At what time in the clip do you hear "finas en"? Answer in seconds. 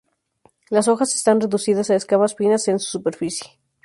2.33-2.79